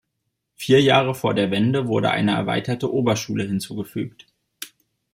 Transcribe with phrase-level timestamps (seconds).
[0.55, 4.25] Vier Jahre vor der Wende wurde eine erweiterte Oberschule hinzugefügt.